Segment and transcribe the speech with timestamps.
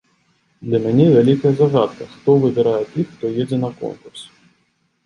[0.69, 4.31] Для мяне вялікая загадка, хто выбірае тых, хто едзе на конкурс.